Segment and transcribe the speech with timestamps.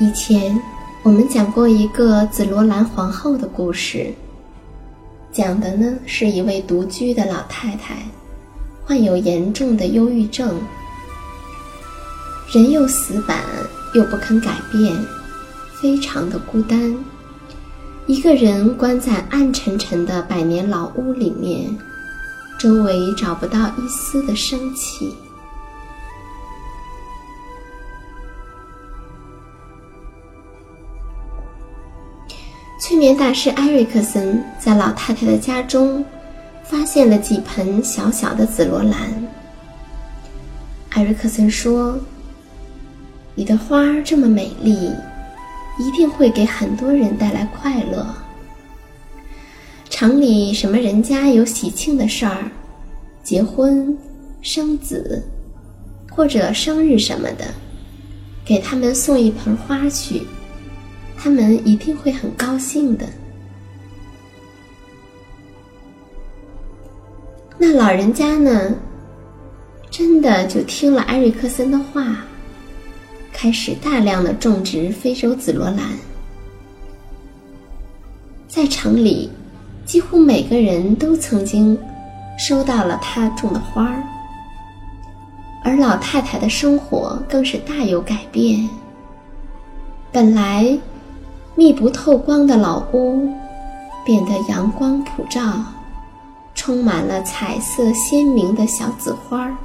[0.00, 0.60] 以前
[1.04, 4.12] 我们讲过一个紫罗兰皇后的故事，
[5.30, 7.94] 讲的呢是一位独居的老太太，
[8.84, 10.60] 患有严重的忧郁症，
[12.52, 13.38] 人又死板
[13.94, 14.92] 又不肯改变，
[15.80, 16.92] 非常的孤单，
[18.08, 21.78] 一个人关在暗沉沉的百年老屋里面，
[22.58, 25.14] 周围找不到一丝的生气。
[32.94, 36.04] 催眠大师艾瑞克森在老太太的家中
[36.62, 39.12] 发现了几盆小小的紫罗兰。
[40.90, 41.98] 艾瑞克森说
[43.34, 44.92] ：“你的花这么美丽，
[45.76, 48.06] 一定会给很多人带来快乐。
[49.90, 52.48] 城里什么人家有喜庆的事儿，
[53.24, 53.98] 结婚、
[54.40, 55.20] 生子，
[56.12, 57.44] 或者生日什么的，
[58.44, 60.22] 给他们送一盆花去。”
[61.24, 63.06] 他们一定会很高兴的。
[67.56, 68.74] 那老人家呢？
[69.90, 72.18] 真的就听了埃瑞克森的话，
[73.32, 75.78] 开始大量的种植非洲紫罗兰。
[78.46, 79.30] 在城里，
[79.86, 81.78] 几乎每个人都曾经
[82.38, 84.04] 收到了他种的花儿，
[85.64, 88.68] 而老太太的生活更是大有改变。
[90.12, 90.78] 本来。
[91.56, 93.32] 密不透光的老屋，
[94.04, 95.40] 变得阳光普照，
[96.52, 99.56] 充满了彩色鲜明的小紫花。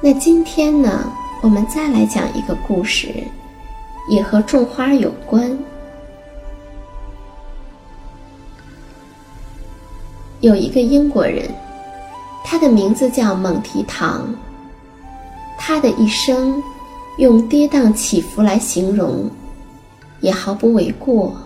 [0.00, 1.12] 那今天呢，
[1.42, 3.22] 我们再来讲一个故事，
[4.08, 5.56] 也和种花有关。
[10.40, 11.48] 有一个英国人，
[12.44, 14.26] 他的名字叫蒙提唐，
[15.56, 16.60] 他的一生。
[17.20, 19.28] 用跌宕起伏来形容，
[20.22, 21.36] 也毫不为过。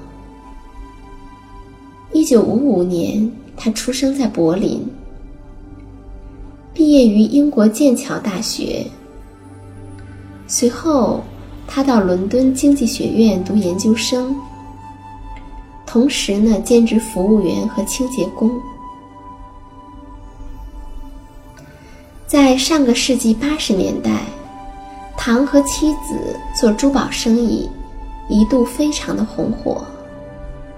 [2.12, 4.86] 一九五五年，他出生在柏林，
[6.72, 8.86] 毕业于英国剑桥大学。
[10.46, 11.24] 随后，
[11.66, 14.32] 他到伦敦经济学院读研究生，
[15.84, 18.48] 同时呢兼职服务员和清洁工。
[22.28, 24.20] 在上个世纪八十年代。
[25.24, 27.66] 唐和妻子做珠宝生意，
[28.28, 29.82] 一度非常的红火，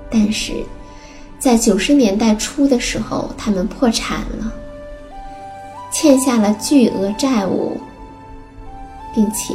[0.09, 0.65] 但是，
[1.37, 4.53] 在九十年代初的时候，他们破产了，
[5.91, 7.77] 欠下了巨额债务，
[9.13, 9.53] 并且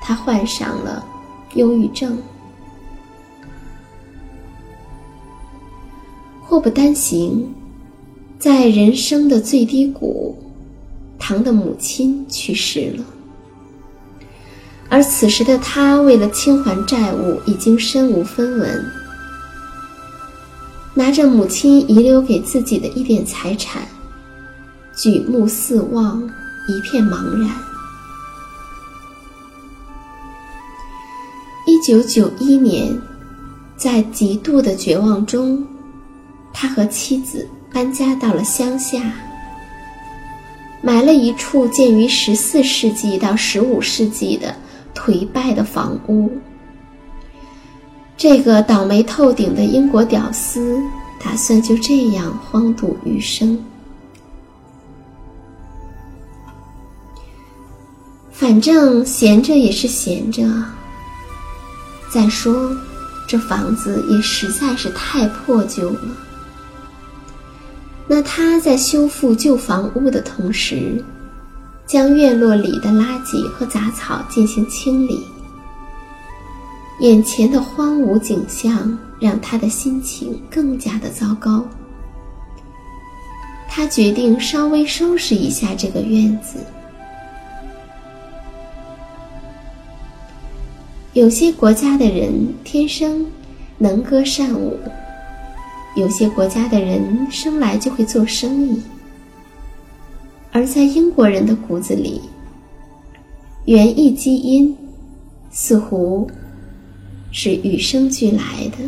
[0.00, 1.04] 他患上了
[1.52, 2.16] 忧郁症。
[6.42, 7.54] 祸不单行，
[8.38, 10.34] 在人生的最低谷，
[11.18, 13.04] 唐的母亲去世了。
[14.94, 18.92] 而此时的他，为了清还债务，已经身无分文，
[20.94, 23.82] 拿着母亲遗留给自己的一点财产，
[24.94, 26.22] 举目四望，
[26.68, 27.50] 一片茫然。
[31.66, 32.96] 一九九一年，
[33.76, 35.66] 在极度的绝望中。
[36.52, 39.00] 他和妻子搬家到了乡下，
[40.80, 44.54] 买了一处建于十四世纪到十五世纪的
[45.04, 46.30] 颓败的房屋。
[48.16, 50.80] 这个倒霉透顶的英国屌丝
[51.22, 53.62] 打算就这样荒度余生。
[58.32, 60.42] 反正闲着也是闲着。
[62.08, 62.74] 再说，
[63.28, 66.00] 这房子也实在是太破旧了。
[68.06, 71.02] 那他在修复旧房屋的同时，
[71.94, 75.24] 将院落里的垃圾和杂草进行清理。
[76.98, 81.64] 眼前的荒芜景象让他的心情更加的糟糕。
[83.68, 86.58] 他决定稍微收拾一下这个院子。
[91.12, 93.24] 有些国家的人天生
[93.78, 94.76] 能歌善舞。
[95.94, 98.82] 有些国家的人生来就会做生意，
[100.54, 102.20] 而在英国人的骨子里，
[103.64, 104.72] 园艺基因
[105.50, 106.30] 似乎
[107.32, 108.78] 是与生俱来的。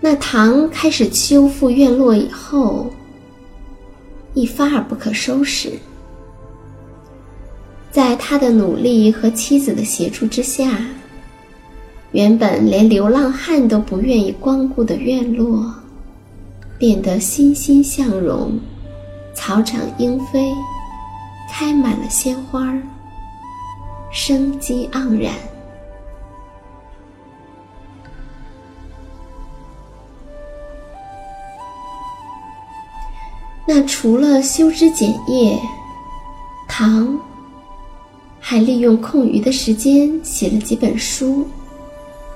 [0.00, 2.90] 那唐开始修复院落以后，
[4.34, 5.70] 一发而不可收拾。
[7.92, 10.84] 在他的努力和妻子的协助之下。
[12.10, 15.72] 原本连流浪汉都不愿意光顾的院落，
[16.82, 18.58] 变得欣欣向荣，
[19.36, 20.52] 草长莺飞，
[21.48, 22.82] 开满了鲜花儿，
[24.10, 25.32] 生机盎然。
[33.64, 35.56] 那除了修枝剪叶，
[36.68, 37.16] 唐
[38.40, 41.46] 还利用空余的时间写了几本书。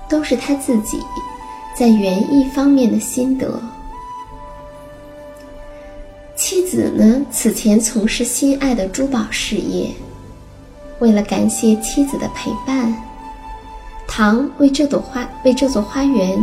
[0.08, 1.00] 都是他自己
[1.76, 3.60] 在园艺方面的心得。
[6.76, 9.88] 子呢，此前从事心爱的珠宝事业，
[10.98, 12.94] 为了感谢妻子的陪伴，
[14.06, 16.38] 唐为这朵花为这座花园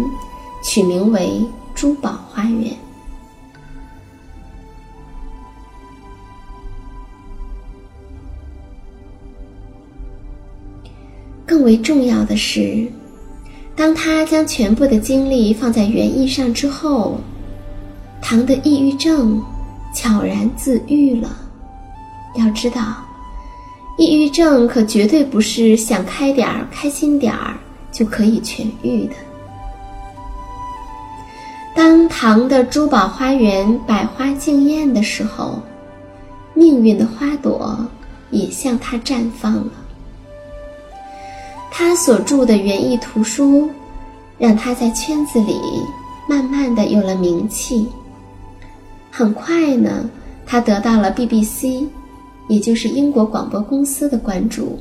[0.64, 1.46] 取名为
[1.76, 2.76] “珠宝花园”。
[11.46, 12.92] 更为重要的是。
[13.76, 17.20] 当他将全部的精力放在园艺上之后，
[18.20, 19.40] 唐的抑郁症
[19.94, 21.30] 悄然自愈了。
[22.36, 22.82] 要知道，
[23.98, 27.56] 抑郁症可绝对不是想开点儿、开心点儿
[27.92, 29.14] 就可以痊愈的。
[31.76, 35.60] 当唐的珠宝花园百花竞艳的时候，
[36.54, 37.78] 命运的花朵
[38.32, 39.72] 也向他绽放了。
[41.72, 43.70] 他所著的园艺图书，
[44.38, 45.60] 让他在圈子里
[46.30, 47.88] 慢慢的有了名气。
[49.16, 50.10] 很快呢，
[50.44, 51.86] 他得到了 BBC，
[52.48, 54.80] 也就是英国广播公司的关注。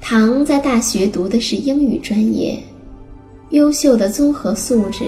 [0.00, 2.60] 唐在大学读的是英语专业，
[3.50, 5.04] 优秀的综合素质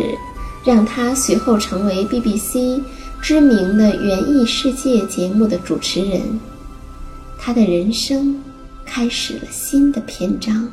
[0.65, 2.81] 让他随后成为 BBC
[3.21, 6.21] 知名的园艺世界节目的主持人。
[7.41, 8.41] 他的人生。
[8.93, 10.69] 开始了新的篇章。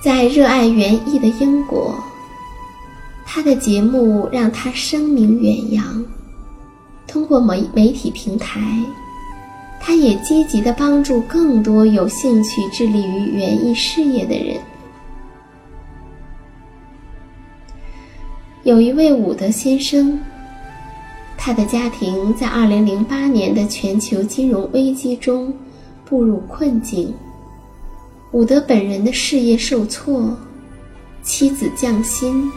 [0.00, 2.00] 在热爱园艺的英国，
[3.26, 6.04] 他的节目让他声名远扬。
[7.06, 8.60] 通过媒媒体平台，
[9.80, 14.58] 他也积极的帮助更多有兴趣致力于园艺事业的人。
[18.62, 20.18] 有一位伍德先生。
[21.36, 25.52] 他的家庭在2008年的全球金融危机中
[26.02, 27.12] 步入困境，
[28.32, 30.34] 伍德本人的事业受挫，
[31.22, 32.50] 妻子降薪，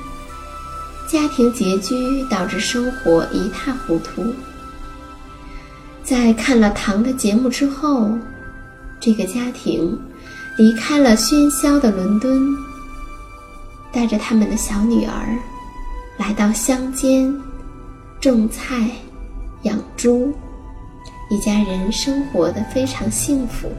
[1.08, 4.24] 家庭拮据，导致生活一塌糊涂。
[6.04, 8.12] 在看了唐的节目之后，
[9.00, 9.98] 这个家庭
[10.58, 12.46] 离开了喧嚣的伦敦，
[13.92, 15.38] 带着他们的小女儿
[16.18, 17.34] 来到乡间
[18.20, 18.90] 种菜、
[19.64, 20.34] 养猪，
[21.30, 23.70] 一家人生活的非常幸福。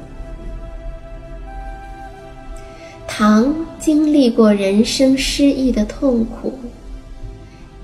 [3.06, 6.58] 唐经历过人生失意的痛苦，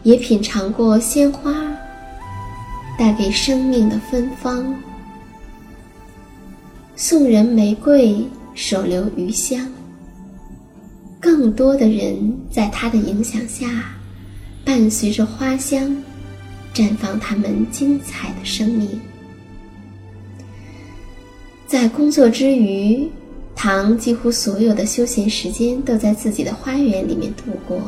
[0.05, 1.53] 也品尝过鲜花
[2.97, 4.73] 带给生命的芬芳。
[6.95, 9.67] 送人玫瑰，手留余香。
[11.19, 13.67] 更多的人在他的影响下，
[14.65, 15.97] 伴随着花香，
[16.75, 18.89] 绽放他们精彩的生命。
[21.67, 23.09] 在工作之余，
[23.57, 27.81] 唐几乎所有的休闲时间都在自己的花园里面度过。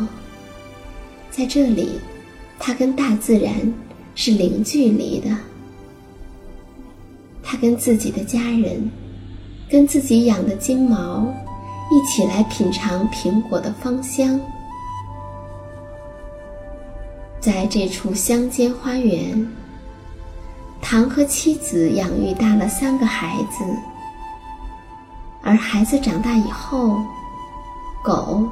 [1.37, 2.01] 在这里，
[2.59, 3.53] 他跟大自然
[4.15, 5.29] 是零距离的。
[7.43, 8.91] 他跟自己的家人，
[9.69, 11.27] 跟自己养的金毛，
[11.91, 14.41] 一起来品尝苹果的芳香。
[17.39, 19.47] 在这处乡间花园，
[20.81, 23.63] 唐和妻子养育大了三个孩子。
[25.43, 26.99] 而孩子长大以后，
[28.03, 28.49] 狗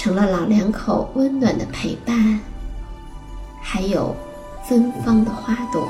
[0.00, 2.40] 成了老两口温暖的陪伴，
[3.60, 4.16] 还有
[4.66, 5.86] 芬芳的花朵。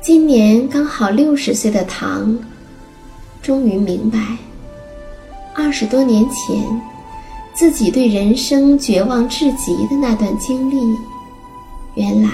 [0.00, 2.36] 今年刚好六十岁的唐，
[3.40, 4.18] 终于明白，
[5.54, 6.60] 二十多年前
[7.54, 10.98] 自己对人生绝望至极的那段经历，
[11.94, 12.28] 原来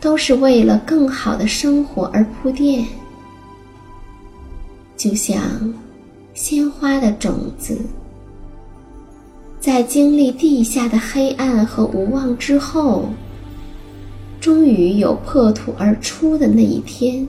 [0.00, 2.84] 都是为了更好的生活而铺垫。
[4.96, 5.38] 就像
[6.34, 7.80] 鲜花的种子，
[9.60, 13.06] 在经历地下的黑暗和无望之后。
[14.40, 17.26] 终于有破土而出的那一天，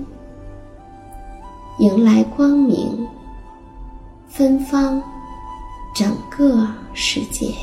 [1.79, 3.07] 迎来光明，
[4.27, 5.01] 芬芳
[5.95, 7.53] 整个世界。